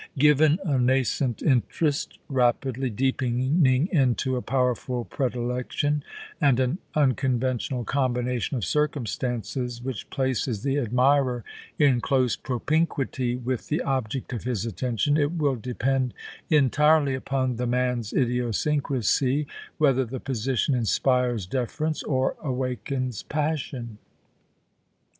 [0.17, 6.03] Given a nascent interest, rapidly deepening into a powerful predilection,
[6.41, 11.43] and an unconventional combination of circum stances, which places the admirer
[11.77, 16.15] in close propinquity with the object of his attraction, it will depend
[16.49, 19.45] entirely upon the man's idiosyncrasy
[19.77, 23.99] whether the position inspires deference or awakens passion.